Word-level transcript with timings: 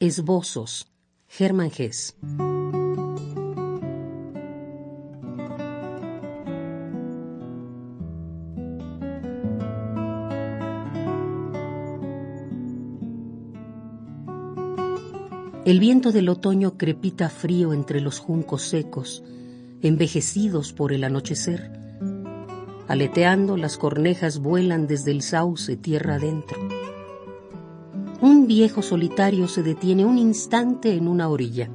Esbozos. 0.00 0.86
Germán 1.26 1.72
Gess. 1.72 2.16
El 15.64 15.80
viento 15.80 16.12
del 16.12 16.28
otoño 16.28 16.78
crepita 16.78 17.28
frío 17.28 17.72
entre 17.72 18.00
los 18.00 18.20
juncos 18.20 18.62
secos, 18.62 19.24
envejecidos 19.82 20.72
por 20.72 20.92
el 20.92 21.02
anochecer. 21.02 21.72
Aleteando, 22.86 23.56
las 23.56 23.76
cornejas 23.76 24.38
vuelan 24.38 24.86
desde 24.86 25.10
el 25.10 25.22
sauce 25.22 25.76
tierra 25.76 26.14
adentro. 26.14 26.77
Un 28.20 28.46
viejo 28.46 28.82
solitario 28.82 29.48
se 29.48 29.62
detiene 29.62 30.04
un 30.04 30.18
instante 30.18 30.94
en 30.94 31.08
una 31.08 31.28
orilla. 31.28 31.68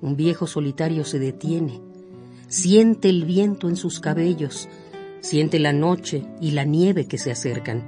Un 0.00 0.16
viejo 0.16 0.46
solitario 0.46 1.04
se 1.04 1.18
detiene 1.18 1.88
siente 2.48 3.10
el 3.10 3.24
viento 3.24 3.68
en 3.68 3.76
sus 3.76 4.00
cabellos, 4.00 4.68
siente 5.20 5.58
la 5.58 5.72
noche 5.72 6.24
y 6.40 6.52
la 6.52 6.64
nieve 6.64 7.06
que 7.06 7.18
se 7.18 7.30
acercan. 7.30 7.84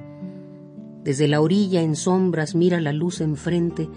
Desde 1.02 1.28
la 1.28 1.40
orilla 1.40 1.80
en 1.80 1.96
sombras 1.96 2.54
mira 2.54 2.78
la 2.80 2.92
luz 2.92 3.22
enfrente, 3.22 3.88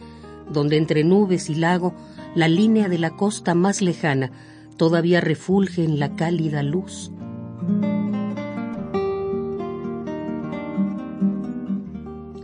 donde 0.52 0.78
entre 0.78 1.04
nubes 1.04 1.50
y 1.50 1.56
lago 1.56 1.94
la 2.36 2.48
línea 2.48 2.90
de 2.90 2.98
la 2.98 3.12
costa 3.12 3.56
más 3.56 3.82
lejana 3.82 4.32
todavía 4.78 5.22
refulge 5.22 5.84
en 5.84 6.00
la 6.00 6.16
cálida 6.16 6.64
luz. 6.64 7.12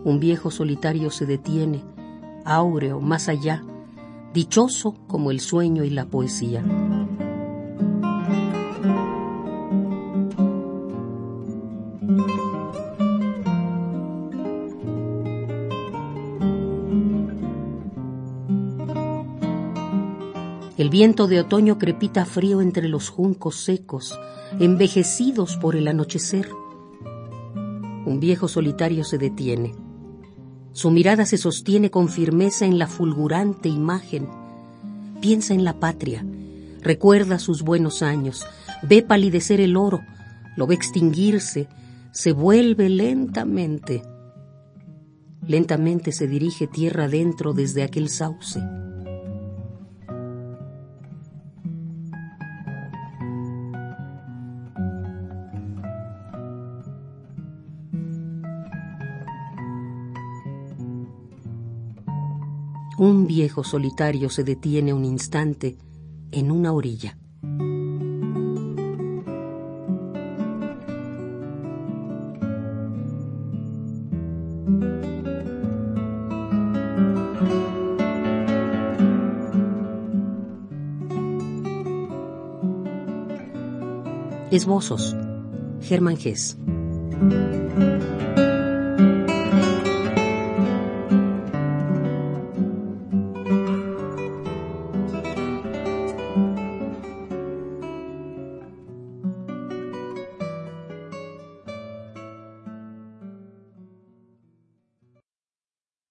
Un 0.03 0.19
viejo 0.19 0.49
solitario 0.49 1.11
se 1.11 1.25
detiene, 1.25 1.83
áureo 2.45 2.99
más 2.99 3.29
allá, 3.29 3.63
dichoso 4.33 4.95
como 5.07 5.31
el 5.31 5.39
sueño 5.39 5.83
y 5.83 5.89
la 5.89 6.05
poesía. 6.05 6.63
El 20.79 20.89
viento 20.89 21.27
de 21.27 21.41
otoño 21.41 21.77
crepita 21.77 22.23
frío 22.23 22.61
entre 22.61 22.87
los 22.87 23.09
juncos 23.09 23.57
secos, 23.57 24.17
envejecidos 24.61 25.57
por 25.57 25.75
el 25.75 25.89
anochecer. 25.89 26.47
Un 28.05 28.21
viejo 28.21 28.47
solitario 28.47 29.03
se 29.03 29.17
detiene. 29.17 29.75
Su 30.71 30.89
mirada 30.89 31.25
se 31.25 31.37
sostiene 31.37 31.91
con 31.91 32.07
firmeza 32.07 32.65
en 32.65 32.79
la 32.79 32.87
fulgurante 32.87 33.67
imagen. 33.67 34.29
Piensa 35.19 35.53
en 35.53 35.65
la 35.65 35.81
patria, 35.81 36.25
recuerda 36.81 37.39
sus 37.39 37.61
buenos 37.61 38.01
años, 38.01 38.45
ve 38.81 39.01
palidecer 39.01 39.59
el 39.59 39.75
oro, 39.75 39.99
lo 40.55 40.65
ve 40.65 40.75
extinguirse, 40.75 41.67
se 42.13 42.31
vuelve 42.31 42.87
lentamente. 42.87 44.01
Lentamente 45.45 46.13
se 46.13 46.25
dirige 46.25 46.67
tierra 46.67 47.03
adentro 47.03 47.51
desde 47.51 47.83
aquel 47.83 48.07
sauce. 48.07 48.61
Un 62.99 63.27
viejo 63.27 63.63
solitario 63.63 64.29
se 64.29 64.43
detiene 64.43 64.93
un 64.93 65.05
instante 65.05 65.77
en 66.31 66.51
una 66.51 66.73
orilla. 66.73 67.17
Esbozos. 84.51 85.15
Germán 85.79 86.17
Gess. 86.17 86.57